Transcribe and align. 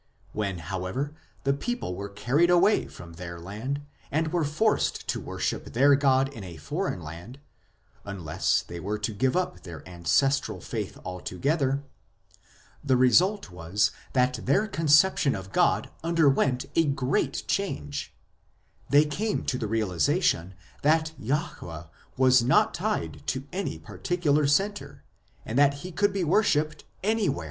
When, 0.33 0.57
however, 0.57 1.13
the 1.43 1.53
people 1.53 1.93
were 1.93 2.09
carried 2.09 2.49
away 2.49 2.87
from 2.87 3.13
their 3.13 3.39
land 3.39 3.85
and 4.11 4.33
were 4.33 4.43
forced 4.43 5.07
to 5.09 5.19
worship 5.21 5.73
their 5.73 5.93
God 5.95 6.27
in 6.29 6.43
a 6.43 6.57
foreign 6.57 7.03
land 7.03 7.39
unless 8.03 8.63
they 8.63 8.79
were 8.79 8.97
to 8.97 9.13
give 9.13 9.37
up 9.37 9.61
their 9.61 9.87
ancestral 9.87 10.59
faith 10.59 10.97
alto 11.05 11.37
gether 11.37 11.83
the 12.83 12.97
result 12.97 13.51
was 13.51 13.91
that 14.13 14.43
their 14.47 14.65
conception 14.67 15.35
of 15.35 15.51
God 15.51 15.91
under 16.03 16.27
went 16.27 16.65
a 16.75 16.85
great 16.85 17.43
change; 17.47 18.11
they 18.89 19.05
came 19.05 19.43
to 19.45 19.57
the 19.59 19.67
realization 19.67 20.55
that 20.81 21.11
Jahwe 21.21 21.89
was 22.17 22.41
not 22.41 22.73
tied 22.73 23.21
to 23.27 23.43
any 23.53 23.77
particular 23.77 24.47
centre, 24.47 25.03
and 25.45 25.59
that 25.59 25.75
He 25.85 25.91
could 25.91 26.11
be 26.11 26.23
worshipped 26.23 26.85
anywhere. 27.03 27.39